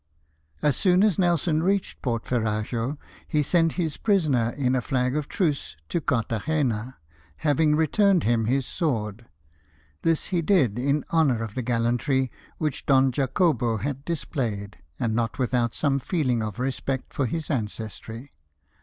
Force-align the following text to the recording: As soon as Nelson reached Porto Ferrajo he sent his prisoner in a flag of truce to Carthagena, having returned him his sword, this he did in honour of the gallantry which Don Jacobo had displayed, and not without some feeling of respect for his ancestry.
As 0.63 0.75
soon 0.75 1.03
as 1.03 1.19
Nelson 1.19 1.61
reached 1.61 2.01
Porto 2.01 2.25
Ferrajo 2.25 2.97
he 3.27 3.43
sent 3.43 3.73
his 3.73 3.97
prisoner 3.97 4.49
in 4.57 4.73
a 4.73 4.81
flag 4.81 5.15
of 5.15 5.27
truce 5.27 5.75
to 5.89 6.01
Carthagena, 6.01 6.95
having 7.37 7.75
returned 7.75 8.23
him 8.23 8.45
his 8.45 8.65
sword, 8.65 9.27
this 10.01 10.29
he 10.33 10.41
did 10.41 10.79
in 10.79 11.05
honour 11.13 11.43
of 11.43 11.53
the 11.53 11.61
gallantry 11.61 12.31
which 12.57 12.87
Don 12.87 13.11
Jacobo 13.11 13.77
had 13.77 14.03
displayed, 14.03 14.77
and 14.99 15.13
not 15.13 15.37
without 15.37 15.75
some 15.75 15.99
feeling 15.99 16.41
of 16.41 16.57
respect 16.57 17.13
for 17.13 17.27
his 17.27 17.51
ancestry. 17.51 18.33